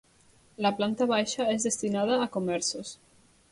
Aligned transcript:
La 0.65 0.71
planta 0.79 1.07
baixa 1.11 1.47
és 1.57 1.67
destinada 1.69 2.19
a 2.25 2.29
comerços. 2.39 2.97